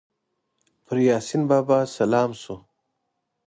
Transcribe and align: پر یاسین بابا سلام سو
پر 0.85 0.97
یاسین 1.07 1.41
بابا 1.49 1.79
سلام 1.97 2.31
سو 2.41 2.55